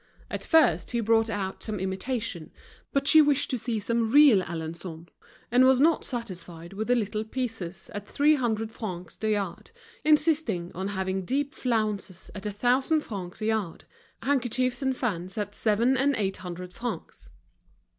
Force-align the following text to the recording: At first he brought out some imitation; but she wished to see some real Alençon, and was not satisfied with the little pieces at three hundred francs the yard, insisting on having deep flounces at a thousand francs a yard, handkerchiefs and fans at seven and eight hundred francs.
At 0.31 0.43
first 0.43 0.89
he 0.89 0.99
brought 0.99 1.29
out 1.29 1.61
some 1.61 1.79
imitation; 1.79 2.49
but 2.91 3.05
she 3.05 3.21
wished 3.21 3.51
to 3.51 3.59
see 3.59 3.79
some 3.79 4.09
real 4.11 4.41
Alençon, 4.41 5.09
and 5.51 5.63
was 5.63 5.79
not 5.79 6.05
satisfied 6.05 6.73
with 6.73 6.87
the 6.87 6.95
little 6.95 7.23
pieces 7.23 7.87
at 7.93 8.07
three 8.07 8.33
hundred 8.33 8.71
francs 8.71 9.15
the 9.15 9.29
yard, 9.29 9.69
insisting 10.03 10.71
on 10.73 10.87
having 10.97 11.23
deep 11.23 11.53
flounces 11.53 12.31
at 12.33 12.47
a 12.47 12.51
thousand 12.51 13.01
francs 13.01 13.41
a 13.41 13.45
yard, 13.45 13.83
handkerchiefs 14.23 14.81
and 14.81 14.97
fans 14.97 15.37
at 15.37 15.53
seven 15.53 15.95
and 15.95 16.15
eight 16.15 16.37
hundred 16.37 16.73
francs. 16.73 17.29